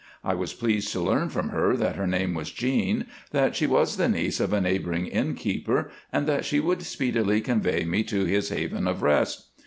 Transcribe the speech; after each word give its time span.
I 0.23 0.33
was 0.33 0.55
pleased 0.55 0.91
to 0.93 0.99
learn 0.99 1.29
from 1.29 1.49
her 1.49 1.77
that 1.77 1.95
her 1.95 2.07
name 2.07 2.33
was 2.33 2.49
"Jean," 2.49 3.05
that 3.29 3.55
she 3.55 3.67
was 3.67 3.97
the 3.97 4.09
niece 4.09 4.39
of 4.39 4.51
a 4.51 4.59
neighbouring 4.59 5.05
innkeeper, 5.05 5.91
and 6.11 6.25
that 6.25 6.43
she 6.43 6.59
would 6.59 6.81
speedily 6.81 7.39
convey 7.39 7.85
me 7.85 8.01
to 8.05 8.25
his 8.25 8.49
haven 8.49 8.87
of 8.87 9.03
rest. 9.03 9.49